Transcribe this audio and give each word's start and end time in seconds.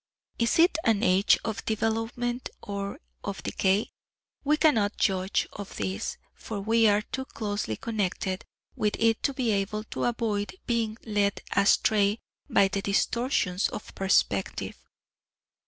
Is 0.39 0.57
it 0.57 0.79
an 0.83 1.03
age 1.03 1.37
of 1.45 1.63
development{P} 1.63 2.47
or 2.63 2.99
of 3.23 3.43
decay? 3.43 3.91
We 4.43 4.57
cannot 4.57 4.97
judge 4.97 5.47
of 5.53 5.75
this; 5.77 6.17
for 6.33 6.59
we 6.59 6.87
are 6.87 7.03
too 7.03 7.25
closely 7.25 7.75
connected 7.75 8.43
with 8.75 8.95
it 8.97 9.21
to 9.21 9.31
be 9.35 9.51
able 9.51 9.83
to 9.83 10.05
avoid 10.05 10.55
being 10.65 10.97
led 11.05 11.39
astray 11.55 12.17
by 12.49 12.67
the 12.69 12.81
distortions 12.81 13.69
of 13.69 13.93
perspective. 13.93 14.75